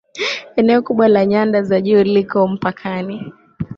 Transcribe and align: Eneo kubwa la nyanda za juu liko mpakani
Eneo 0.55 0.81
kubwa 0.81 1.07
la 1.07 1.25
nyanda 1.25 1.61
za 1.63 1.81
juu 1.81 2.03
liko 2.03 2.47
mpakani 2.47 3.33